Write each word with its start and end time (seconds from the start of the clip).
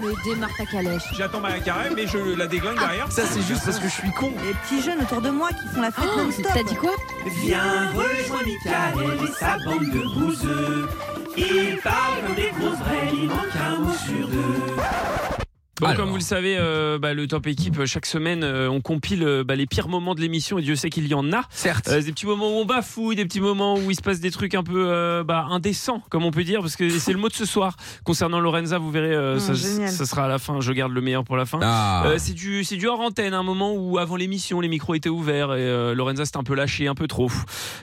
mais 0.00 0.14
démarre 0.24 0.50
ta 0.56 0.64
calèche. 0.66 1.02
J'attends 1.16 1.40
ma 1.40 1.58
carême, 1.60 1.94
mais 1.96 2.06
je 2.06 2.18
la 2.36 2.46
déglingue 2.46 2.78
derrière. 2.78 3.10
Ça, 3.10 3.22
c'est 3.26 3.42
juste 3.42 3.64
parce 3.64 3.78
que 3.78 3.88
je 3.88 3.92
suis 3.94 4.10
con. 4.12 4.32
Les 4.44 4.54
petits 4.54 4.82
jeunes 4.82 5.00
autour 5.02 5.20
de 5.20 5.30
moi 5.30 5.50
qui 5.50 5.66
font 5.74 5.80
la 5.82 5.90
fête 5.90 6.04
Oh, 6.14 6.20
non-stop. 6.20 6.46
T'as 6.54 6.62
dit 6.62 6.76
quoi? 6.76 6.92
Viens 7.42 7.90
rejoindre 7.92 8.44
Michael 8.44 9.28
et 9.28 9.32
sa 9.32 9.56
bande 9.64 9.90
de 9.90 10.20
bouseux. 10.20 10.88
Ils 11.36 11.78
parlent 11.82 12.34
des 12.34 12.50
grosses 12.58 12.78
vraies, 12.78 13.10
il 13.12 13.28
manque 13.28 13.56
un 13.56 13.78
mot 13.80 13.92
sur 13.92 14.28
deux. 14.28 15.27
Bon, 15.80 15.86
Alors. 15.86 15.96
comme 15.98 16.08
vous 16.10 16.16
le 16.16 16.20
savez, 16.22 16.56
euh, 16.58 16.98
bah, 16.98 17.14
le 17.14 17.26
Top 17.28 17.46
Équipe, 17.46 17.84
chaque 17.84 18.06
semaine, 18.06 18.42
euh, 18.42 18.68
on 18.68 18.80
compile 18.80 19.22
euh, 19.22 19.44
bah, 19.44 19.54
les 19.54 19.66
pires 19.66 19.88
moments 19.88 20.14
de 20.14 20.20
l'émission 20.20 20.58
et 20.58 20.62
Dieu 20.62 20.74
sait 20.76 20.90
qu'il 20.90 21.06
y 21.06 21.14
en 21.14 21.32
a. 21.32 21.42
Certes. 21.50 21.88
Euh, 21.88 22.02
des 22.02 22.12
petits 22.12 22.26
moments 22.26 22.48
où 22.50 22.60
on 22.60 22.64
bafouille, 22.64 23.14
des 23.16 23.24
petits 23.24 23.40
moments 23.40 23.76
où 23.76 23.90
il 23.90 23.94
se 23.94 24.02
passe 24.02 24.18
des 24.20 24.30
trucs 24.30 24.54
un 24.54 24.62
peu 24.62 24.86
euh, 24.88 25.22
bah, 25.24 25.46
indécents, 25.50 26.02
comme 26.10 26.24
on 26.24 26.30
peut 26.30 26.42
dire, 26.44 26.60
parce 26.60 26.74
que 26.76 26.88
c'est 26.90 27.12
le 27.12 27.18
mot 27.18 27.28
de 27.28 27.34
ce 27.34 27.44
soir. 27.44 27.76
Concernant 28.04 28.40
Lorenza, 28.40 28.78
vous 28.78 28.90
verrez, 28.90 29.14
euh, 29.14 29.36
Ah, 29.36 29.40
ça, 29.40 29.88
ça 29.88 30.06
sera 30.06 30.24
à 30.24 30.28
la 30.28 30.38
fin. 30.38 30.60
Je 30.60 30.72
garde 30.72 30.92
le 30.92 31.00
meilleur 31.00 31.22
pour 31.24 31.36
la 31.36 31.46
fin. 31.46 31.60
Ah. 31.62 32.02
Euh, 32.06 32.16
c'est 32.18 32.34
du 32.34 32.64
c'est 32.64 32.76
du 32.76 32.86
hors 32.88 33.00
antenne, 33.00 33.34
un 33.34 33.42
moment 33.42 33.72
où 33.74 33.98
avant 33.98 34.16
l'émission 34.16 34.60
les 34.60 34.68
micros 34.68 34.94
étaient 34.94 35.08
ouverts 35.08 35.54
et 35.54 35.60
euh, 35.60 35.94
Lorenza 35.94 36.24
s'était 36.24 36.38
un 36.38 36.42
peu 36.44 36.54
lâchée, 36.54 36.88
un 36.88 36.94
peu 36.94 37.06
trop. 37.06 37.30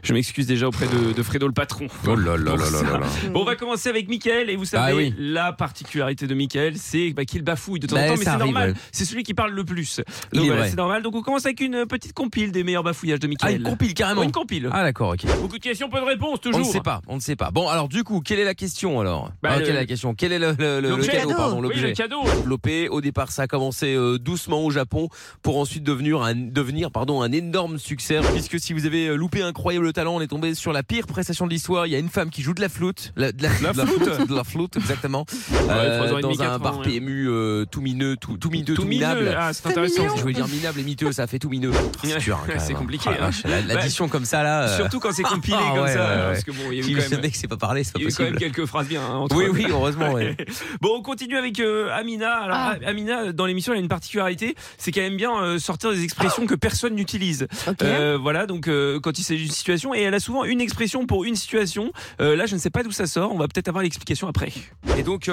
Je 0.04 0.14
m'excuse 0.14 0.48
déjà 0.48 0.68
auprès 0.68 0.88
de, 0.88 1.14
de 1.14 1.24
Fredo 1.24 1.48
le 1.48 1.54
patron. 1.54 1.88
Oh 2.08 2.16
là 2.16 2.36
là 2.38 2.52
Pour 2.52 2.58
là 2.58 2.70
là 2.72 2.78
ça. 2.80 2.84
là 2.84 2.98
là. 3.00 3.08
Bon, 3.32 3.42
on 3.42 3.46
va 3.46 3.56
commencer 3.56 3.90
avec 3.90 4.10
Mickaël 4.10 4.50
et 4.50 4.56
vous 4.56 4.66
savez 4.66 4.92
Ah 4.92 4.96
oui. 4.96 5.14
la 5.18 5.54
particularité 5.54 6.28
de 6.28 6.34
Mickaël, 6.34 6.74
c'est 6.78 7.12
bah, 7.12 7.26
qu'il 7.26 7.42
bafouille 7.44 7.80
de 7.86 7.92
temps 7.92 7.98
en 7.98 8.08
temps, 8.08 8.16
mais 8.18 8.24
ça 8.26 8.32
c'est 8.34 8.38
normal. 8.38 8.70
ouais. 8.72 8.76
C'est 8.92 9.06
celui 9.06 9.24
qui 9.24 9.34
parle 9.34 9.52
le 9.52 9.64
plus. 9.64 10.02
Donc 10.34 10.46
voilà, 10.46 10.70
c'est 10.70 10.76
normal. 10.78 11.04
Donc 11.04 11.16
on 11.16 11.22
commence 11.22 11.46
avec 11.46 11.60
une 11.62 11.86
petite 11.86 12.14
compile 12.14 12.52
des 12.52 12.64
meilleurs 12.64 12.84
bafouillages 12.84 13.20
de 13.20 13.26
Ah, 13.26 13.30
Mickaël. 13.30 13.58
une 13.58 13.64
compile 13.64 13.94
carrément. 13.94 14.22
Oh, 14.22 14.26
une 14.26 14.32
compile. 14.32 14.70
Ah 14.72 14.84
d'accord, 14.84 15.10
ok. 15.14 15.26
Beaucoup 15.42 15.58
de 15.58 15.64
questions, 15.64 15.90
peu 15.90 16.00
de 16.00 16.06
réponses 16.06 16.36
On 16.38 16.50
toujours. 16.52 16.60
ne 16.60 16.66
sait 16.66 16.82
pas, 16.82 17.02
on 17.08 17.16
ne 17.16 17.22
sait 17.22 17.36
pas. 17.36 17.52
Bon, 17.52 17.68
alors 17.68 17.88
du 17.90 18.04
coup, 18.04 18.22
quelle 18.22 18.40
est 18.40 18.44
la 18.46 18.56
question 18.56 19.00
alors? 19.00 19.32
Bah, 19.42 19.50
Ah, 19.54 19.60
le- 19.60 19.66
Quelle 19.66 19.76
est 19.76 19.80
la 19.80 19.86
question? 19.86 20.14
Quel 20.16 20.32
est 20.32 20.40
le, 20.40 20.56
le- 20.58 20.80
le- 20.82 20.90
cadeau, 20.98 21.30
Cadeau. 21.30 21.36
pardon, 21.36 21.64
Oui, 21.64 21.80
le 21.80 21.92
cadeau. 21.94 22.24
développé. 22.24 22.90
Au 22.90 23.02
départ, 23.02 23.32
ça 23.32 23.44
a 23.44 23.48
commencé 23.48 23.96
euh, 23.96 24.18
doucement 24.20 24.64
au 24.64 24.70
Japon 24.72 25.10
pour 25.42 25.58
ensuite 25.60 25.84
devenir 25.84 26.22
un, 26.22 26.36
devenir, 26.36 26.92
pardon, 26.92 27.22
un 27.22 27.32
énorme 27.32 27.78
succès. 27.78 28.20
Puisque 28.34 28.60
si 28.60 28.74
vous 28.74 28.86
avez 28.86 29.08
euh, 29.08 29.16
loupé 29.16 29.42
incroyable 29.42 29.92
talent, 29.94 30.16
on 30.16 30.22
est 30.22 30.28
tombé 30.28 30.54
sur 30.56 30.74
la 30.74 30.84
pire 30.84 31.08
prestation 31.08 31.46
de 31.46 31.52
l'histoire. 31.52 31.88
Il 31.88 31.92
y 31.94 31.96
a 31.96 32.00
une 32.00 32.10
femme 32.10 32.30
qui 32.30 32.42
joue 32.42 32.54
de 32.54 32.62
la 32.62 32.70
flûte, 32.70 33.14
la, 33.16 33.32
de 33.32 33.42
la, 33.44 33.50
La 33.62 33.74
de 33.74 33.78
la 33.78 33.86
flûte. 33.86 34.28
de 34.30 34.36
la 34.36 34.44
flûte, 34.44 34.78
exactement, 34.78 35.26
et 35.30 36.22
demi, 36.22 36.38
dans 36.38 36.44
un 36.44 36.60
bar 36.60 36.80
ouais. 36.80 36.86
PMU 36.86 37.28
euh, 37.30 37.66
tout 37.76 37.82
mineux, 37.82 38.16
tout, 38.16 38.38
tout 38.38 38.50
miteux, 38.50 38.74
tout, 38.74 38.84
Tout 38.84 38.88
minable. 38.88 39.20
mineux. 39.24 39.36
Ah, 39.38 39.52
c'est 39.54 39.68
intéressant. 39.68 40.04
mignon. 40.04 40.16
Je 40.16 40.22
voulais 40.22 40.34
dire 40.34 40.48
minable 40.48 40.80
et 40.80 40.84
miteux, 40.84 41.12
ça 41.12 41.28
fait 41.28 41.40
tout 41.40 41.50
mineux. 41.50 41.72
C'est 42.02 42.18
dur, 42.20 42.40
hein, 42.50 42.54
c'est 42.58 42.74
compliqué, 42.74 43.10
hein. 43.10 43.32
L'addition 43.68 44.08
comme 44.08 44.24
ça 44.24 44.44
là. 44.44 44.64
euh, 44.70 44.78
Surtout 44.78 45.02
quand 45.02 45.12
c'est 45.12 45.24
compilé 45.24 45.58
Ah, 45.60 45.72
comme 45.74 45.84
ouais, 45.84 45.94
ça. 45.94 46.00
ouais, 46.00 46.16
ouais. 46.16 46.24
Parce 46.28 46.44
que 46.46 46.52
bon, 46.52 46.64
il 46.72 46.78
y 46.78 46.82
a 46.82 46.88
eu 46.90 46.96
quand 47.04 47.10
même, 47.12 47.22
mec 47.22 47.36
sait 47.36 47.48
pas 47.50 47.58
parler, 47.58 47.84
c'est 47.84 47.92
pas 47.92 48.00
il 48.00 48.04
y 48.04 48.06
a 48.06 48.10
eu 48.10 48.14
quand 48.14 48.24
même 48.24 48.34
possible. 48.34 48.54
quelques 48.54 48.66
phrases 48.68 48.88
bien. 48.88 49.02
hein, 49.02 49.16
entre 49.16 49.36
Oui, 49.36 49.46
eux. 49.46 49.52
oui, 49.52 49.66
heureusement. 49.70 50.14
ouais. 50.14 50.38
Bon, 50.82 50.92
on 50.98 51.02
continue 51.02 51.36
avec 51.38 51.60
euh, 51.60 51.90
Amina. 51.92 52.34
Alors, 52.34 52.58
Ah. 52.58 52.76
Amina, 52.86 53.34
dans 53.34 53.46
l'émission, 53.46 53.74
elle 53.74 53.80
a 53.80 53.82
une 53.82 53.90
particularité, 53.90 54.56
c'est 54.78 54.92
qu'elle 54.94 55.04
aime 55.06 55.18
bien 55.18 55.38
euh, 55.38 55.60
sortir 55.60 55.92
des 55.92 56.04
expressions 56.04 56.46
que 56.46 56.56
personne 56.56 56.96
n'utilise. 56.96 57.48
Ok. 57.68 57.84
Voilà, 58.22 58.46
donc 58.46 58.70
quand 59.04 59.20
il 59.20 59.24
s'agit 59.24 59.44
d'une 59.44 59.52
situation, 59.52 59.94
et 59.94 60.02
elle 60.02 60.14
a 60.14 60.20
souvent 60.22 60.46
une 60.46 60.62
expression 60.62 61.06
pour 61.06 61.26
une 61.26 61.36
situation. 61.36 61.92
Là, 62.20 62.46
je 62.46 62.56
ne 62.56 62.60
sais 62.60 62.70
pas 62.70 62.84
d'où 62.84 62.92
ça 62.92 63.08
sort. 63.08 63.34
On 63.34 63.38
va 63.38 63.48
peut-être 63.50 63.68
avoir 63.68 63.84
l'explication 63.84 64.30
après. 64.30 64.54
Et 64.98 65.04
donc, 65.04 65.30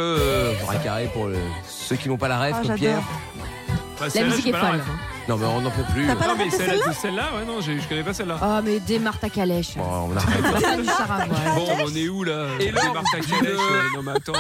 carré 0.83 1.09
pour 1.13 1.29
ceux 1.69 1.95
qui 1.97 2.09
n'ont 2.09 2.17
pas 2.17 2.29
la 2.33 2.39
rêve, 2.39 2.57
j'adore. 2.63 2.77
Pierre. 2.77 3.03
Bah, 4.01 4.07
La 4.15 4.25
musique 4.25 4.47
est 4.47 4.53
folle. 4.53 4.83
Non, 5.29 5.37
mais 5.37 5.47
on 5.47 5.61
n'en 5.61 5.71
peut 5.71 5.83
plus. 5.93 6.07
T'as 6.07 6.17
pas 6.17 6.27
Non, 6.29 6.35
mais 6.37 6.45
ref 6.45 6.53
de 6.53 6.57
celle-là, 6.57 6.73
celle-là 6.73 6.93
celle-là, 7.01 7.25
ouais, 7.39 7.45
non, 7.47 7.61
je, 7.61 7.73
je 7.81 7.89
connais 7.89 8.03
pas 8.03 8.13
celle-là. 8.13 8.39
Oh, 8.43 8.61
mais 8.65 8.81
démarre 8.81 9.19
ta 9.19 9.29
calèche. 9.29 9.77
Bon, 9.77 9.85
on 10.13 10.17
arrête. 10.17 10.43
Pas 10.63 10.77
du 10.77 10.85
charabia. 10.85 11.35
Bon, 11.55 11.65
on 11.79 11.85
en 11.91 11.95
est 11.95 12.09
où 12.09 12.25
là 12.25 12.47
Et 12.59 12.71
là, 12.73 12.81
Démarre 12.83 13.05
ta 13.13 13.21
calèche. 13.21 13.59
euh, 13.59 13.83
Non, 13.97 14.03
mais 14.03 14.13
attends. 14.13 14.33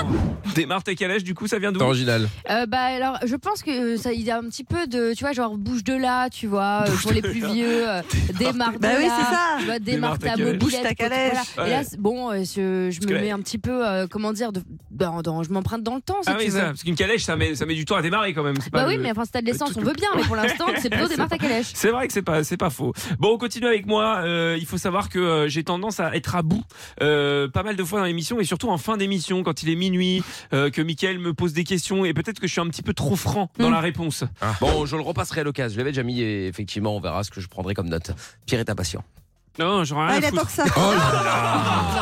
Démarre 0.54 0.82
ta 0.82 0.94
calèche, 0.94 1.22
du 1.24 1.34
coup, 1.34 1.46
ça 1.46 1.58
vient 1.58 1.70
d'où 1.72 1.78
C'est 1.78 1.84
original. 1.86 2.28
Euh, 2.50 2.66
bah 2.66 2.80
alors, 2.80 3.18
je 3.24 3.36
pense 3.36 3.62
que 3.62 3.96
ça, 3.96 4.12
il 4.12 4.22
y 4.22 4.30
a 4.30 4.38
un 4.38 4.42
petit 4.44 4.64
peu 4.64 4.86
de, 4.86 5.14
tu 5.14 5.24
vois, 5.24 5.32
genre 5.32 5.56
bouge 5.56 5.84
de 5.84 5.94
là, 5.94 6.28
tu 6.30 6.46
vois, 6.48 6.84
euh, 6.88 6.90
pour 7.02 7.12
les 7.12 7.22
plus 7.22 7.44
vieux, 7.46 7.88
euh, 7.88 8.02
démarre 8.38 8.72
de 8.72 8.78
Bah 8.78 8.88
oui, 8.98 9.06
là, 9.06 9.16
c'est 9.18 9.34
ça. 9.34 9.40
tu 9.60 9.64
vois, 9.66 9.78
Démarre 9.78 10.18
démarre 10.18 10.18
ta 10.18 10.26
ta 10.26 10.32
calèche. 10.34 10.46
mobilette, 10.46 10.60
Bouge 10.60 10.82
ta 10.82 10.94
calèche. 10.94 11.38
voilà. 11.54 11.68
Et 11.68 11.72
là, 11.72 11.84
c'est- 11.84 11.98
bon, 12.00 12.30
euh, 12.32 12.38
je, 12.40 12.90
je 12.90 12.98
Parce 12.98 13.10
me 13.10 13.16
que- 13.16 13.20
mets 13.24 13.30
un 13.30 13.38
petit 13.40 13.58
peu, 13.58 13.86
euh, 13.86 14.06
comment 14.10 14.32
dire, 14.32 14.52
de, 14.52 14.62
dans, 14.90 15.22
dans- 15.22 15.42
je 15.44 15.50
m'emprunte 15.52 15.82
dans 15.84 15.94
le 15.94 16.00
temps, 16.02 16.16
si 16.22 16.28
Ah 16.28 16.34
tu 16.34 16.44
oui, 16.46 16.50
veux. 16.50 16.58
ça, 16.58 16.66
parce 16.66 16.82
qu'une 16.82 16.96
calèche, 16.96 17.22
ça 17.22 17.36
met, 17.36 17.54
ça 17.54 17.66
met 17.66 17.74
du 17.74 17.84
temps 17.84 17.96
à 17.96 18.02
démarrer 18.02 18.34
quand 18.34 18.42
même. 18.42 18.56
c'est 18.60 18.70
Bah 18.72 18.84
oui, 18.88 18.96
le- 18.96 19.02
mais 19.02 19.10
enfin, 19.12 19.24
si 19.24 19.30
t'as 19.30 19.40
de 19.40 19.46
l'essence, 19.46 19.74
le 19.76 19.82
on 19.82 19.84
veut 19.84 19.92
bien, 19.94 20.08
mais 20.16 20.22
pour 20.24 20.36
l'instant, 20.36 20.66
c'est 20.80 20.90
plutôt 20.90 21.08
démarre 21.08 21.28
ta 21.28 21.38
calèche. 21.38 21.70
C'est 21.74 21.90
vrai 21.90 22.06
que 22.06 22.12
c'est 22.12 22.22
pas 22.22 22.44
c'est 22.44 22.56
pas 22.56 22.70
faux. 22.70 22.92
Bon, 23.18 23.34
on 23.34 23.38
continue 23.38 23.66
avec 23.66 23.86
moi. 23.86 24.22
Euh, 24.24 24.56
il 24.58 24.66
faut 24.66 24.78
savoir 24.78 25.08
que 25.08 25.18
euh, 25.18 25.48
j'ai 25.48 25.64
tendance 25.64 26.00
à 26.00 26.14
être 26.16 26.34
à 26.36 26.42
bout 26.42 26.62
euh, 27.02 27.48
pas 27.48 27.62
mal 27.62 27.76
de 27.76 27.84
fois 27.84 28.00
dans 28.00 28.06
l'émission 28.06 28.40
et 28.40 28.44
surtout 28.44 28.68
en 28.70 28.78
fin 28.78 28.96
d'émission 28.96 29.42
quand 29.42 29.62
il 29.62 29.70
est 29.70 29.76
minuit, 29.76 30.22
euh, 30.52 30.70
que 30.70 30.82
Mickaël 30.82 31.18
me 31.18 31.34
pose 31.34 31.52
des 31.52 31.64
questions 31.64 32.04
et 32.04 32.14
peut-être 32.14 32.40
que 32.40 32.46
je 32.46 32.52
suis 32.52 32.60
un 32.60 32.68
petit 32.68 32.82
peu 32.82 32.94
trop 32.94 33.16
franc 33.16 33.50
dans 33.58 33.68
Mm. 33.68 33.72
la 33.72 33.80
réponse. 33.80 34.24
Bon, 34.60 34.86
je 34.86 34.96
le 34.96 35.02
repasserai 35.02 35.40
à 35.40 35.44
l'occasion. 35.44 35.74
Je 35.74 35.78
l'avais 35.78 35.90
déjà 35.92 36.02
mis 36.02 36.20
et 36.20 36.46
effectivement, 36.46 36.96
on 36.96 37.00
verra 37.00 37.22
ce 37.24 37.30
que 37.30 37.40
je 37.40 37.48
prendrai 37.48 37.74
comme 37.74 37.88
note. 37.88 38.10
Pierre 38.46 38.60
est 38.60 38.70
impatient. 38.70 39.02
Non, 39.58 39.84
j'en 39.84 39.96
ai 39.96 40.00
Ah, 40.00 40.06
rien 40.12 40.20
il 40.20 40.24
attend 40.24 40.44
que 40.46 40.50
ça. 40.50 40.64
Oh 40.76 40.80
là, 40.80 41.22
là, 41.24 42.01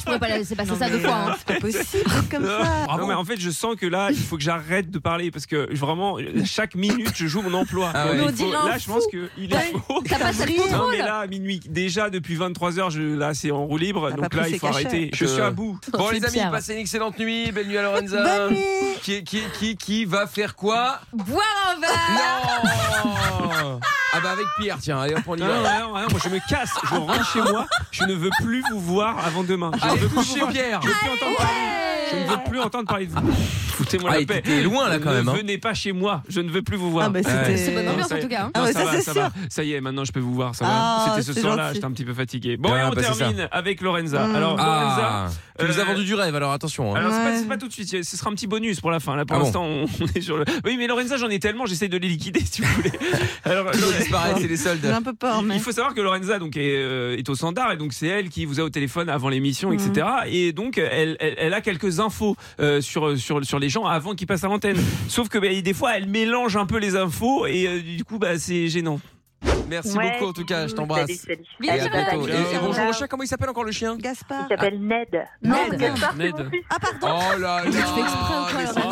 je 0.00 0.04
pourrais 0.04 0.18
pas 0.18 0.28
laisser 0.28 0.56
passer 0.56 0.70
Non, 0.70 0.78
ça 0.78 0.90
deux 0.90 0.98
fois. 1.00 1.14
hein. 1.14 1.34
C'est 1.38 1.54
pas 1.54 1.60
possible 1.60 2.04
d'être 2.10 2.28
comme 2.30 2.46
ça. 2.46 2.86
Non, 2.98 3.06
mais 3.06 3.14
en 3.14 3.24
fait, 3.24 3.38
je 3.40 3.50
sens 3.50 3.76
que 3.76 3.86
là, 3.86 4.08
il 4.10 4.16
faut 4.18 4.36
que 4.36 4.42
j'arrête 4.42 4.90
de 4.90 4.98
parler 4.98 5.30
parce 5.30 5.46
que 5.46 5.72
vraiment, 5.74 6.16
chaque 6.44 6.74
minute, 6.74 7.12
je 7.14 7.26
joue 7.26 7.42
mon 7.42 7.54
emploi. 7.54 7.90
Ah 7.94 8.06
ouais. 8.06 8.18
il 8.28 8.36
faut- 8.36 8.52
là, 8.52 8.76
je 8.78 8.86
pense 8.86 9.06
qu'il 9.06 9.52
est 9.52 9.72
faux. 9.86 10.02
T'as 10.08 10.18
pas 10.18 10.32
cette 10.32 10.50
Non 10.56 10.62
contrôle. 10.64 10.90
mais 10.92 10.98
là 10.98 11.18
à 11.20 11.26
minuit 11.26 11.60
déjà 11.68 12.10
depuis 12.10 12.36
23h 12.36 12.90
je 12.90 13.00
là 13.16 13.34
c'est 13.34 13.50
en 13.50 13.66
roue 13.66 13.76
libre 13.78 14.10
donc 14.12 14.20
là 14.34 14.42
pris 14.42 14.50
il 14.50 14.52
ses 14.54 14.58
faut 14.58 14.66
cachets. 14.68 14.86
arrêter. 14.86 15.10
Je 15.14 15.24
suis 15.26 15.40
à 15.40 15.50
bout. 15.50 15.78
Bon, 15.92 16.10
les 16.10 16.22
amis, 16.24 16.32
Pierre. 16.32 16.50
passez 16.50 16.72
une 16.74 16.80
excellente 16.80 17.18
nuit. 17.18 17.52
Belle 17.52 17.66
nuit 17.68 17.78
à 17.78 17.82
Lorenza. 17.82 18.22
Bonne 18.22 18.54
nuit. 18.54 18.64
Qui, 19.02 19.22
qui, 19.24 19.42
qui, 19.58 19.76
qui 19.76 20.04
va 20.04 20.26
faire 20.26 20.54
quoi? 20.56 21.00
Boire 21.12 21.44
un 21.76 21.80
verre. 21.80 22.62
Non 23.64 23.80
Ah 24.12 24.18
bah 24.20 24.32
avec 24.32 24.46
Pierre, 24.60 24.78
tiens, 24.80 24.98
allez 25.00 25.14
hop, 25.14 25.20
on 25.26 25.36
y 25.36 25.40
Non, 25.40 25.46
non, 25.46 25.62
va. 25.62 25.78
non, 25.80 25.88
non, 25.88 25.92
moi 26.10 26.20
je 26.22 26.28
me 26.28 26.38
casse, 26.48 26.70
je 26.82 26.94
rentre 26.96 27.32
chez 27.32 27.40
moi, 27.42 27.66
je 27.92 28.04
ne 28.04 28.14
veux 28.14 28.30
plus 28.42 28.62
vous 28.72 28.80
voir 28.80 29.24
avant 29.24 29.44
demain. 29.44 29.70
Je 29.80 29.86
ne 29.86 29.90
veux 29.98 30.08
plus 30.08 30.16
couchez 30.16 30.32
vous 30.34 30.38
voir. 30.40 30.50
Pierre. 30.50 30.80
Je 30.82 30.88
veux 30.88 30.94
plus 30.94 31.08
entendre 31.10 31.36
parler. 31.36 31.52
Je 32.10 32.16
ne 32.16 32.26
veux 32.30 32.44
plus 32.50 32.60
entendre 32.60 32.86
parler 32.88 33.06
de 33.06 33.12
vous. 33.12 33.30
Foutez-moi 33.80 34.10
Ah, 34.14 34.20
la 34.20 34.26
paix. 34.26 34.42
t'es 34.44 34.62
loin 34.62 34.88
là 34.88 34.98
quand 34.98 35.10
ne 35.10 35.16
même. 35.16 35.28
hein. 35.28 35.34
venez 35.38 35.56
pas 35.58 35.72
chez 35.74 35.92
moi, 35.92 36.22
je 36.28 36.40
ne 36.40 36.50
veux 36.50 36.62
plus 36.62 36.76
vous 36.76 36.90
voir. 36.90 37.06
Ah, 37.06 37.10
bah. 37.10 37.20
C'est 37.22 37.74
bonne 37.74 37.84
Non, 37.86 37.92
ambiance 37.92 38.08
ça 38.08 38.14
en 38.14 38.18
y 38.18 38.20
est. 38.20 38.22
tout 38.24 38.28
cas. 38.28 38.44
hein. 38.44 38.50
Ah 38.54 38.62
ouais, 38.64 38.72
ça, 38.72 38.84
ça, 38.84 38.90
va, 38.92 39.00
ça 39.00 39.12
va. 39.14 39.32
Ça 39.48 39.64
y 39.64 39.72
est, 39.72 39.80
maintenant 39.80 40.04
je 40.04 40.12
peux 40.12 40.20
vous 40.20 40.34
voir. 40.34 40.54
Ça 40.54 40.64
va. 40.64 40.70
Ah, 40.72 41.06
C'était 41.16 41.32
ce 41.32 41.40
soir-là, 41.40 41.72
j'étais 41.72 41.84
un 41.86 41.90
petit 41.92 42.04
peu 42.04 42.14
fatigué. 42.14 42.56
Bon, 42.56 42.68
et 42.76 42.82
on 42.84 42.90
bah, 42.90 43.02
termine 43.02 43.48
avec 43.50 43.80
Lorenza. 43.80 44.26
Mm. 44.26 44.34
Alors, 44.36 44.56
Lorenza. 44.56 45.00
Ah, 45.02 45.28
tu 45.58 45.66
nous 45.66 45.78
as 45.78 45.82
euh, 45.82 45.84
vendu 45.84 46.04
du 46.04 46.14
rêve, 46.14 46.34
alors 46.34 46.52
attention. 46.52 46.94
hein. 46.94 46.98
Alors, 46.98 47.12
c'est 47.12 47.18
pas, 47.18 47.30
Ouais. 47.30 47.36
c'est 47.38 47.48
pas 47.48 47.56
tout 47.56 47.68
de 47.68 47.72
suite, 47.72 48.02
ce 48.04 48.16
sera 48.16 48.30
un 48.30 48.34
petit 48.34 48.46
bonus 48.46 48.80
pour 48.80 48.90
la 48.90 49.00
fin. 49.00 49.14
Là, 49.16 49.24
pour 49.24 49.36
Ah 49.36 49.40
l'instant, 49.40 49.64
on, 49.64 49.84
on 50.00 50.06
est 50.14 50.20
sur 50.20 50.36
le. 50.36 50.44
Oui, 50.64 50.76
mais 50.78 50.86
Lorenza, 50.86 51.16
j'en 51.16 51.28
ai 51.28 51.38
tellement, 51.38 51.66
j'essaye 51.66 51.88
de 51.88 51.98
les 51.98 52.08
liquider 52.08 52.40
si 52.40 52.62
vous 52.62 52.68
voulez. 52.74 52.92
Alors, 53.44 53.66
Lorenza- 53.66 54.36
c'est 54.40 54.48
les 54.48 54.56
soldes. 54.56 54.80
J'ai 54.82 54.90
un 54.90 55.02
peu 55.02 55.12
peur, 55.14 55.38
il- 55.40 55.46
mais. 55.46 55.54
Il 55.56 55.60
faut 55.60 55.72
savoir 55.72 55.94
que 55.94 56.00
Lorenza 56.00 56.38
donc 56.38 56.56
est, 56.56 56.76
euh, 56.76 57.16
est 57.16 57.28
au 57.28 57.34
standard 57.34 57.72
et 57.72 57.76
donc 57.76 57.92
c'est 57.92 58.06
elle 58.06 58.28
qui 58.28 58.44
vous 58.44 58.60
a 58.60 58.62
au 58.64 58.70
téléphone 58.70 59.08
avant 59.08 59.28
l'émission, 59.28 59.72
etc. 59.72 60.06
Et 60.26 60.52
donc 60.52 60.78
elle, 60.78 61.16
elle, 61.20 61.34
elle 61.38 61.54
a 61.54 61.60
quelques 61.60 62.00
infos 62.00 62.36
euh, 62.60 62.80
sur 62.80 63.16
sur 63.18 63.44
sur 63.44 63.58
les 63.58 63.68
gens 63.70 63.86
avant 63.86 64.14
qu'ils 64.14 64.26
passent 64.26 64.44
à 64.44 64.48
l'antenne. 64.48 64.76
Sauf 65.08 65.28
que 65.28 65.38
bah, 65.38 65.48
des 65.48 65.74
fois 65.74 65.96
elle 65.96 66.06
mélange 66.08 66.56
un 66.56 66.66
peu 66.66 66.78
les 66.78 66.96
infos 66.96 67.46
et 67.46 67.66
euh, 67.66 67.80
du 67.80 68.04
coup 68.04 68.18
bah 68.18 68.38
c'est 68.38 68.68
gênant. 68.68 69.00
Merci 69.68 69.96
Ouais, 69.96 70.10
beaucoup 70.18 70.30
en 70.30 70.32
tout 70.32 70.44
cas, 70.44 70.66
je 70.66 70.74
t'embrasse. 70.74 71.06
salut, 71.06 71.16
salut. 71.16 71.42
Bisous, 71.60 71.72
Et 71.72 71.80
à 71.80 71.88
bientôt. 71.88 72.26
Et, 72.26 72.32
et 72.32 72.58
bonjour 72.60 72.86
au 72.88 72.92
chien, 72.92 73.06
comment 73.06 73.22
il 73.22 73.28
s'appelle 73.28 73.48
encore 73.50 73.62
le 73.64 73.70
chien? 73.70 73.96
Gaspard. 73.96 74.46
Il 74.46 74.48
s'appelle 74.48 74.80
Ned. 74.80 75.08
Ned. 75.42 75.80
Ned. 76.16 76.50
Ah, 76.68 76.76
pardon. 76.80 76.98
Oh 77.36 77.38
là 77.40 77.62
là 77.64 77.64
Tu 77.64 77.70
fais 77.72 77.78
exprès 78.00 78.34
ou 78.34 78.52
quoi, 78.52 78.89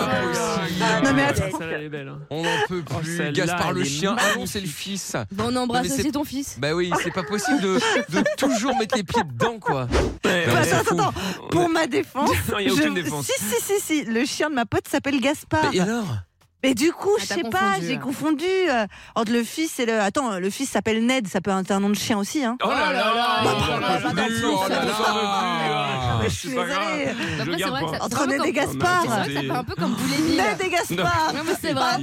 Celle-là, 1.58 1.76
elle 1.76 1.82
est 1.84 1.88
belle. 1.88 2.08
hein. 2.08 2.18
On 2.30 2.42
n'en 2.42 2.48
peut 2.68 2.82
Oh, 2.90 2.94
plus. 2.98 3.16
celle-là, 3.16 3.32
Gaspard 3.32 3.72
le 3.72 3.82
est 3.82 3.84
chien, 3.84 4.16
ah 4.18 4.22
non, 4.22 4.28
magnifique. 4.30 4.52
c'est 4.52 4.60
le 4.60 4.66
fils. 4.66 5.16
Bon, 5.32 5.44
on 5.48 5.56
embrasse 5.56 5.82
Mais 5.84 5.88
c'est- 5.88 6.00
aussi 6.00 6.12
ton 6.12 6.24
fils. 6.24 6.56
Bah 6.58 6.74
oui, 6.74 6.90
c'est 7.02 7.12
pas 7.12 7.22
possible 7.22 7.60
de, 7.60 7.74
de 8.10 8.24
toujours 8.36 8.76
mettre 8.78 8.96
les 8.96 9.04
pieds 9.04 9.22
dedans 9.24 9.58
quoi. 9.58 9.86
Non, 10.24 10.30
attends, 10.56 10.84
fou. 10.84 10.94
attends. 10.94 11.12
Pour 11.50 11.68
ma 11.68 11.86
défense. 11.86 12.30
Non, 12.52 12.58
il 12.58 12.68
y 12.68 12.70
a 12.70 12.74
je- 12.74 12.80
aucune 12.80 12.94
défense. 12.94 13.26
Si, 13.26 13.44
si, 13.44 13.62
si, 13.62 13.80
si. 13.80 14.04
Le 14.04 14.24
chien 14.24 14.50
de 14.50 14.54
ma 14.54 14.66
pote 14.66 14.88
s'appelle 14.88 15.20
Gaspard. 15.20 15.72
Et 15.74 15.80
alors? 15.80 16.06
Mais 16.64 16.74
du 16.74 16.90
coup, 16.90 17.10
Ah, 17.16 17.20
je 17.22 17.28
t'as 17.28 17.34
sais 17.36 17.42
pas, 17.44 17.50
confondu, 17.74 17.86
j'ai 17.86 17.98
confondu 17.98 18.44
euh, 18.68 18.84
entre 19.14 19.30
le 19.32 19.44
fils 19.44 19.78
et 19.78 19.86
le. 19.86 20.00
Attends, 20.00 20.40
le 20.40 20.50
fils 20.50 20.68
s'appelle 20.68 21.06
Ned, 21.06 21.28
ça 21.28 21.40
peut 21.40 21.52
être 21.52 21.70
un 21.70 21.78
nom 21.78 21.88
de 21.88 21.94
chien 21.94 22.18
aussi, 22.18 22.44
hein. 22.44 22.56
Oh 22.64 22.68
là 22.68 22.92
là, 22.92 23.14
là, 23.14 23.42
oh 23.44 23.80
là. 23.80 24.00
Je 26.28 26.34
suis 26.34 26.48
C'est 26.50 26.54
pas 26.54 26.64
grave. 26.66 26.84
Je 27.46 27.50
c'est 27.52 27.58
garde 27.58 27.84
Entre 28.00 28.20
c'est 28.20 28.26
Ned 28.26 28.40
et 28.46 28.52
Gaspard. 28.52 29.02
C'est 29.02 29.08
vrai 29.08 29.26
que 29.28 29.34
ça 29.34 29.40
fait 29.42 29.50
un 29.50 29.64
peu 29.64 29.74
comme 29.74 29.92
Boule 29.94 30.10
et 30.18 30.22
Bill. 30.22 30.36
Ned 30.36 30.66
et 30.66 30.70
Gaspard. 30.70 31.32
Non, 31.34 31.40
mais 31.46 31.52
c'est 31.60 31.72
vrai. 31.72 31.96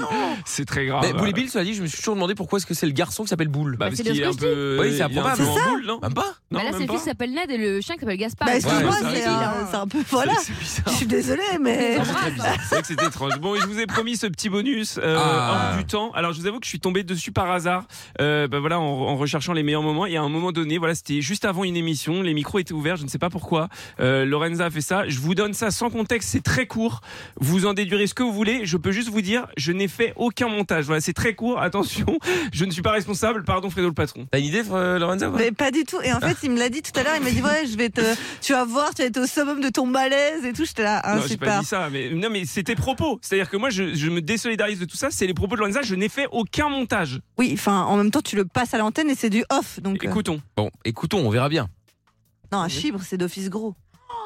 C'est 0.45 0.65
très 0.65 0.85
grave. 0.85 1.03
Mais 1.05 1.13
Boule 1.13 1.29
et 1.29 1.33
Bill, 1.33 1.49
cela 1.49 1.63
dit, 1.63 1.73
je 1.73 1.81
me 1.81 1.87
suis 1.87 1.97
toujours 1.97 2.15
demandé 2.15 2.35
pourquoi 2.35 2.57
est-ce 2.57 2.65
que 2.65 2.73
c'est 2.73 2.85
le 2.85 2.91
garçon 2.91 3.23
qui 3.23 3.29
s'appelle 3.29 3.47
Boule. 3.47 3.71
Bah, 3.77 3.85
Bah, 3.85 3.85
parce 3.87 3.97
c'est 3.97 4.03
qu'il 4.03 4.13
bien 4.13 4.29
est 4.29 4.33
un 4.33 4.35
peu. 4.37 4.77
Oui, 4.81 4.95
c'est 4.97 5.03
improbable. 5.03 5.37
peu 5.37 5.43
C'est 5.45 5.59
ça. 5.59 5.69
boule, 5.69 5.85
non 5.85 5.99
Même 6.01 6.13
pas 6.13 6.33
Non, 6.51 6.59
Bah 6.59 6.63
là, 6.65 6.69
c'est 6.73 6.85
le 6.85 6.91
fils 6.91 6.99
qui 7.03 7.05
s'appelle 7.09 7.31
Ned 7.31 7.49
et 7.51 7.57
le 7.57 7.81
chien 7.81 7.95
qui 7.95 8.01
s'appelle 8.01 8.17
Gaspard. 8.17 8.47
Bah, 8.47 8.55
excuse-moi, 8.55 8.91
c'est 8.99 9.15
c'est 9.21 9.25
un, 9.27 9.67
c'est 9.69 9.77
un 9.77 9.87
peu. 9.87 9.99
Voilà. 10.09 10.33
C'est. 10.41 10.83
Je 10.87 10.91
suis 10.93 11.05
désolée, 11.07 11.41
mais. 11.61 11.97
C'est 11.97 12.69
vrai 12.69 12.81
que 12.81 12.87
c'était 12.87 13.05
étrange. 13.05 13.37
Bon, 13.39 13.55
et 13.55 13.59
je 13.59 13.65
vous 13.67 13.79
ai 13.79 13.85
promis 13.87 14.15
ce 14.17 14.27
petit 14.27 14.49
bonus 14.49 14.97
euh, 15.01 15.17
Ah. 15.19 15.69
hors 15.71 15.77
du 15.77 15.85
temps. 15.85 16.11
Alors 16.13 16.33
je 16.33 16.39
vous 16.39 16.47
avoue 16.47 16.59
que 16.59 16.65
je 16.65 16.69
suis 16.69 16.79
tombé 16.79 17.03
dessus 17.03 17.31
par 17.31 17.49
hasard. 17.51 17.85
Euh, 18.21 18.47
bah 18.47 18.59
voilà, 18.59 18.79
en, 18.79 18.83
en 18.83 19.15
recherchant 19.15 19.53
les 19.53 19.63
meilleurs 19.63 19.81
moments. 19.81 20.05
Et 20.05 20.17
à 20.17 20.21
un 20.21 20.29
moment 20.29 20.51
donné, 20.51 20.77
voilà, 20.77 20.95
c'était 20.95 21.21
juste 21.21 21.45
avant 21.45 21.63
une 21.63 21.75
émission. 21.77 22.21
Les 22.21 22.33
micros 22.33 22.59
étaient 22.59 22.73
ouverts. 22.73 22.95
Je 22.97 23.03
ne 23.03 23.09
sais 23.09 23.17
pas 23.19 23.29
pourquoi. 23.29 23.67
Euh, 24.15 24.25
Lorenza 24.25 24.65
a 24.65 24.69
fait 24.69 24.81
ça. 24.81 25.07
Je 25.07 25.19
vous 25.19 25.35
donne 25.35 25.53
ça 25.53 25.71
sans 25.71 25.89
contexte. 25.89 26.29
C'est 26.29 26.43
très 26.43 26.65
court. 26.67 27.01
Vous 27.39 27.65
en 27.65 27.73
déduirez 27.73 28.07
ce 28.07 28.13
que 28.13 28.23
vous 28.23 28.31
voulez. 28.33 28.61
Je 28.65 28.77
peux 28.77 28.91
juste 28.91 29.09
vous 29.09 29.21
dire, 29.21 29.47
je 29.57 29.71
n'ai 29.71 29.87
fait 29.87 30.13
aucun 30.15 30.47
montage. 30.47 30.85
Voilà, 30.85 31.01
c'est 31.01 31.13
très 31.13 31.33
court. 31.35 31.59
Attention, 31.61 32.05
je 32.53 32.65
ne 32.65 32.71
suis 32.71 32.81
pas 32.81 32.91
responsable. 32.91 33.43
Pardon, 33.43 33.69
Fredo 33.69 33.87
le 33.87 33.93
patron. 33.93 34.27
T'as 34.31 34.39
une 34.39 34.45
idée, 34.45 34.63
Fr- 34.63 34.97
Lorenza 34.97 35.29
Mais 35.29 35.51
pas 35.51 35.71
du 35.71 35.83
tout. 35.83 35.99
Et 36.01 36.13
en 36.13 36.19
fait, 36.19 36.37
il 36.43 36.51
me 36.51 36.59
l'a 36.59 36.69
dit 36.69 36.81
tout 36.81 36.97
à 36.99 37.03
l'heure. 37.03 37.13
Il 37.17 37.23
m'a 37.23 37.31
dit 37.31 37.41
ouais, 37.41 37.65
je 37.69 37.77
vais 37.77 37.89
te, 37.89 38.01
tu 38.41 38.53
vas 38.53 38.65
voir, 38.65 38.93
tu 38.93 39.01
vas 39.01 39.07
être 39.07 39.19
au 39.19 39.25
summum 39.27 39.59
de 39.61 39.69
ton 39.69 39.85
malaise 39.85 40.45
et 40.45 40.53
tout. 40.53 40.65
J'étais 40.65 40.83
là, 40.83 41.01
ah, 41.03 41.15
non, 41.15 41.21
j'ai 41.27 41.37
pas 41.37 41.45
super. 41.45 41.59
dit 41.59 41.65
ça, 41.65 41.89
mais 41.91 42.09
non, 42.11 42.29
mais 42.29 42.45
c'était 42.45 42.75
propos. 42.75 43.19
C'est-à-dire 43.21 43.49
que 43.49 43.57
moi, 43.57 43.69
je, 43.69 43.93
je 43.95 44.09
me 44.09 44.21
désolidarise 44.21 44.79
de 44.79 44.85
tout 44.85 44.97
ça. 44.97 45.09
C'est 45.11 45.27
les 45.27 45.33
propos 45.33 45.55
de 45.55 45.59
Lorenza. 45.61 45.81
Je 45.83 45.95
n'ai 45.95 46.09
fait 46.09 46.27
aucun 46.31 46.69
montage. 46.69 47.19
Oui, 47.37 47.51
enfin, 47.53 47.81
en 47.83 47.97
même 47.97 48.11
temps, 48.11 48.21
tu 48.21 48.35
le 48.35 48.45
passes 48.45 48.73
à 48.73 48.77
l'antenne 48.77 49.09
et 49.09 49.15
c'est 49.15 49.29
du 49.29 49.43
off. 49.51 49.79
Donc, 49.81 50.03
euh, 50.03 50.07
Écoutons. 50.07 50.41
Bon, 50.55 50.69
écoutons, 50.85 51.19
on 51.25 51.29
verra 51.29 51.49
bien. 51.49 51.67
non, 52.51 52.59
un 52.59 52.67
chibre, 52.69 52.99
c'est 53.03 53.17
d'office 53.17 53.49
gros. 53.49 53.75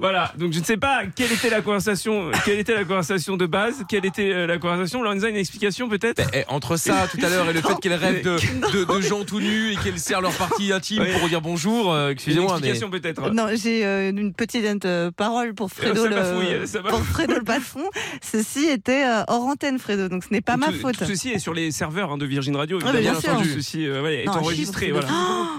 Voilà, 0.00 0.32
donc 0.38 0.52
je 0.52 0.60
ne 0.60 0.64
sais 0.64 0.76
pas 0.76 1.02
quelle 1.14 1.32
était 1.32 1.50
la 1.50 1.60
conversation, 1.60 2.30
quelle 2.44 2.58
était 2.60 2.74
la 2.74 2.84
conversation 2.84 3.36
de 3.36 3.46
base, 3.46 3.84
quelle 3.88 4.04
était 4.06 4.30
euh, 4.32 4.46
la 4.46 4.58
conversation. 4.58 5.02
Lorenza, 5.02 5.28
une 5.28 5.36
explication 5.36 5.88
peut-être? 5.88 6.22
Eh, 6.34 6.44
entre 6.48 6.76
ça 6.76 7.06
tout 7.10 7.18
à 7.24 7.28
l'heure 7.28 7.48
et 7.48 7.52
le 7.52 7.60
fait 7.60 7.74
qu'elle 7.80 7.94
rêve 7.94 8.22
de, 8.22 8.36
de, 8.72 8.84
de 8.84 9.00
gens 9.00 9.24
tout 9.24 9.40
nus 9.40 9.72
et 9.72 9.76
qu'elle 9.76 9.98
serre 9.98 10.20
leur 10.20 10.32
partie 10.34 10.72
intime 10.72 11.02
Oui. 11.02 11.18
pour 11.18 11.28
dire 11.28 11.40
bonjour, 11.40 11.92
euh, 11.92 12.06
Une 12.06 12.12
excusez-moi, 12.12 12.58
mais. 12.60 12.68
explication 12.68 12.90
peut-être. 12.90 13.30
Non, 13.30 13.46
j'ai 13.54 13.84
euh, 13.84 14.10
une 14.10 14.32
petite 14.34 14.84
euh, 14.84 15.10
parole 15.10 15.54
pour 15.54 15.70
Fredo, 15.70 16.04
ça 16.04 16.08
le, 16.10 16.66
ça 16.66 16.80
pour 16.82 17.00
Fredo 17.02 17.34
le 17.34 17.42
patron. 17.44 17.84
Ceci 18.22 18.66
était 18.66 19.04
euh, 19.04 19.24
hors 19.28 19.46
antenne, 19.46 19.78
Fredo, 19.78 20.08
donc 20.08 20.22
ce 20.24 20.32
n'est 20.32 20.40
pas 20.42 20.56
ma 20.56 20.70
faute. 20.70 20.98
Tout 20.98 21.04
ceci 21.06 21.30
est 21.30 21.38
sur 21.38 21.54
les 21.54 21.70
serveurs 21.70 22.12
hein, 22.12 22.18
de 22.18 22.26
Virgin 22.26 22.54
Radio. 22.56 22.78
Ah, 22.84 22.90
évidemment, 22.94 23.12
bien 23.18 23.20
sûr. 23.20 23.30
entendu. 23.32 23.50
Ceci 23.54 23.86
euh, 23.86 24.02
ouais, 24.02 24.22
est 24.22 24.26
Non, 24.26 24.32
enregistré. 24.34 24.90
Voilà. 24.92 25.08
c'est 25.08 25.14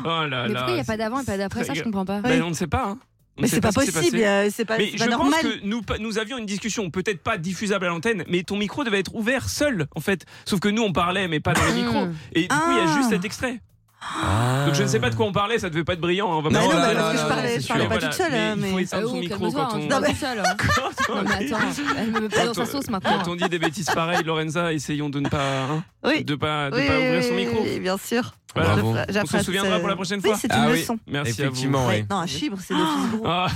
Oh 0.06 0.28
là 0.28 0.48
Mais 0.48 0.54
là. 0.54 0.60
pourquoi 0.60 0.72
il 0.72 0.75
n'y 0.75 0.80
a 0.81 0.84
pas 0.86 0.98
d'avant 0.98 1.19
et 1.22 1.25
pas 1.25 1.38
d'après? 1.38 1.63
Ça 1.66 1.74
Je 1.74 1.81
comprends 1.84 2.06
pas. 2.06 2.22
Ben, 2.22 2.42
on 2.44 2.50
ne 2.50 2.54
sait 2.54 2.68
pas. 2.68 2.86
hein. 2.90 2.98
On 3.39 3.41
Mais 3.41 3.47
c'est 3.47 3.62
pas 3.62 3.71
ce 3.71 3.75
possible, 3.91 4.18
euh, 4.18 4.50
c'est 4.53 4.65
pas, 4.65 4.77
Mais 4.77 4.89
c'est 4.91 4.97
je 4.97 5.03
pas 5.06 5.12
pense 5.12 5.19
normal. 5.31 5.41
que 5.41 5.65
nous, 5.65 5.81
nous 6.00 6.19
avions 6.19 6.38
une 6.38 6.45
discussion, 6.45 6.89
peut-être 6.89 7.21
pas 7.21 7.38
diffusable 7.38 7.86
à 7.86 7.89
l'antenne, 7.89 8.25
mais 8.27 8.44
ton 8.44 8.57
micro 8.57 8.83
devait 8.83 9.00
être 9.00 9.15
ouvert 9.15 9.47
seul, 9.50 9.88
en 9.95 10.01
fait. 10.01 10.25
Sauf 10.45 10.59
que 10.59 10.68
nous, 10.68 10.81
on 10.83 10.91
parlait, 10.91 11.27
mais 11.30 11.39
pas 11.39 11.53
dans 11.53 11.63
les 11.63 11.71
Hmm. 11.71 11.86
micros. 11.86 12.07
Et 12.33 12.41
du 12.44 12.47
coup, 12.50 12.71
il 12.71 12.77
y 12.77 12.80
a 12.81 12.83
Ah. 12.91 12.97
juste 12.97 13.09
cet 13.12 13.24
extrait. 13.24 13.62
Ah. 14.01 14.63
Donc 14.65 14.75
je 14.75 14.83
ne 14.83 14.88
sais 14.88 15.00
pas 15.00 15.09
de 15.09 15.15
quoi 15.15 15.25
on 15.25 15.33
parlait, 15.33 15.59
ça 15.59 15.69
devait 15.69 15.83
pas 15.83 15.91
être 15.94 16.00
brillant. 16.00 16.31
hein, 16.31 16.36
On 16.38 16.41
va 16.41 16.50
Bah 16.50 16.59
pas 16.59 16.65
non, 16.65 16.71
se 16.71 16.75
bah, 16.77 16.81
parce 16.94 17.12
que 17.12 17.18
je 17.18 17.21
non, 17.24 17.27
parlais, 17.30 17.59
je 17.59 17.68
parlais 17.68 17.88
pas 17.88 17.97
toute 17.97 18.13
seule. 18.13 18.31
mais 18.31 18.38
hein, 18.38 18.56
il 18.57 18.63
faut 18.69 18.75
mais... 18.77 18.86
Ah, 18.91 19.01
son 19.01 19.07
oh, 19.07 19.19
micro 19.19 19.39
calme-toi, 19.39 19.68
quand 19.69 19.75
hein, 19.75 20.03
on. 20.09 20.15
seule. 20.15 20.39
hein. 20.39 20.44
Non 21.09 21.24
mais 21.24 21.45
attends, 21.45 21.57
elle 21.97 22.12
me 22.12 22.19
met 22.21 22.30
pas 22.30 22.45
dans 22.45 22.53
sa 22.53 22.65
sauce 22.65 22.89
maintenant. 22.89 23.19
Quand 23.24 23.31
on 23.31 23.36
dit 23.36 23.50
des 23.50 23.59
bêtises 23.59 23.89
pareilles, 23.89 24.24
Lorenza, 24.24 24.71
essayons 24.71 25.09
de 25.09 25.19
ne 25.19 25.27
pas, 25.27 25.63
hein, 25.69 25.83
Oui. 26.06 26.24
de 26.24 26.36
pas, 26.36 26.69
de 26.71 26.77
Oui, 26.77 26.88
pas 26.88 26.95
ouvrir 26.97 27.24
son 27.25 27.33
micro. 27.36 27.62
oui, 27.62 27.80
bien 27.81 27.97
sûr. 27.97 28.31
Voilà. 28.56 28.69
Bravo. 28.75 28.96
Je- 29.10 29.19
On 29.19 29.25
se 29.25 29.44
souviendra 29.44 29.75
euh, 29.75 29.80
pour 29.80 29.88
la 29.90 29.96
prochaine 29.96 30.19
Oui, 30.24 30.30
fois. 30.30 30.38
c'est 30.42 30.48
une 30.48 30.54
Ah 30.60 30.68
oui. 30.72 30.80
leçon. 30.80 30.98
Merci 31.07 31.31
Effectivement, 31.31 31.86
à 31.86 31.90
oui. 31.90 31.96
Ouais, 31.98 32.06
Non, 32.10 32.16
un 32.18 32.25
chibre, 32.28 32.57
c'est 32.66 32.74
gros. 32.74 32.84
vous. 33.12 33.24
Ah, 33.25 33.48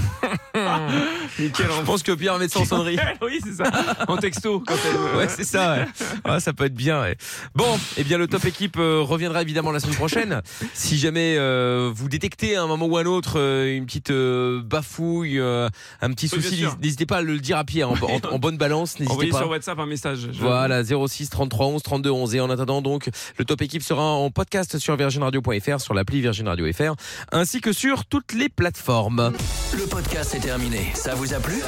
nickel. 1.40 1.66
Je 1.80 1.81
pense 1.86 2.04
que 2.04 2.12
Pierre 2.12 2.38
ça 2.50 2.60
en 2.60 2.66
sonnerie. 2.66 2.98
oui, 3.22 3.40
c'est 3.44 3.54
ça. 3.54 3.72
En 4.07 4.18
texto. 4.18 4.60
Quand 4.66 4.75
elle, 4.86 5.18
Ouais, 5.18 5.28
c'est 5.28 5.44
ça. 5.44 5.75
Ouais. 5.75 5.86
Ah, 6.24 6.40
ça 6.40 6.54
peut 6.54 6.66
être 6.66 6.74
bien. 6.74 7.01
ouais. 7.01 7.18
Bon, 7.56 7.80
eh 7.98 8.04
bien, 8.04 8.18
le 8.18 8.28
top 8.28 8.45
équipe 8.45 8.78
euh, 8.78 9.01
reviendra 9.01 9.42
évidemment 9.42 9.72
la 9.72 9.80
semaine 9.80 9.95
prochaine. 9.95 10.42
Si 10.74 10.98
jamais 10.98 11.36
euh, 11.38 11.92
vous 11.94 12.10
détectez 12.10 12.56
à 12.56 12.63
un 12.63 12.68
moment 12.68 12.86
ou 12.86 12.98
à 12.98 13.01
un 13.01 13.06
autre 13.06 13.34
euh, 13.40 13.75
une 13.75 13.86
petite 13.86 14.12
euh, 14.12 14.62
bafouille, 14.63 15.40
euh, 15.40 15.69
un 16.01 16.12
petit 16.12 16.30
Oui, 16.34 16.42
souci, 16.42 16.66
n'hésitez 16.81 17.06
pas 17.06 17.18
à 17.18 17.22
le 17.22 17.40
dire 17.40 17.57
à 17.57 17.63
Pierre 17.63 17.90
en, 17.92 17.95
en- 17.95 18.34
en 18.36 18.40
bonne 18.40 18.57
balance. 18.57 18.95
Envoyez 19.07 19.31
pas. 19.31 19.40
sur 19.40 19.50
WhatsApp 19.50 19.80
un 19.80 19.86
message. 19.86 20.30
Voilà, 20.40 20.84
06 20.84 21.30
33 21.30 21.68
11 21.68 21.84
32 21.84 22.10
11. 22.10 22.36
Et 22.36 22.40
en 22.40 22.50
attendant, 22.50 22.81
donc, 22.81 23.10
le 23.38 23.45
top 23.45 23.62
équipe 23.62 23.81
sera 23.84 24.04
en 24.04 24.30
podcast 24.30 24.78
sur 24.83 24.95
virginradio.fr, 24.95 25.80
sur 25.80 25.94
l'appli 25.94 26.21
Virgin 26.21 26.47
Radio 26.47 26.71
FR, 26.71 26.94
ainsi 27.31 27.62
que 27.62 27.71
sur 27.71 28.06
toutes 28.06 28.33
les 28.33 28.50
plateformes. 28.50 29.33
Le 29.74 29.88
podcast 29.88 30.35
est 30.35 30.39
terminé. 30.39 30.91
Ça 30.94 31.15
vous 31.15 31.33
a 31.33 31.39
plu? 31.39 31.62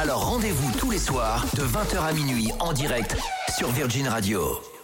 Alors 0.00 0.30
rendez-vous 0.30 0.70
tous 0.78 0.90
les 0.90 0.98
soirs 0.98 1.44
de 1.54 1.62
20h 1.62 1.98
à 1.98 2.12
minuit 2.12 2.50
en 2.60 2.72
direct 2.72 3.16
sur 3.58 3.70
Virgin 3.72 4.08
Radio. 4.08 4.77